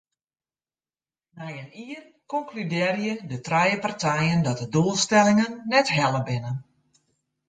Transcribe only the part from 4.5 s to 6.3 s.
de doelstellingen net helle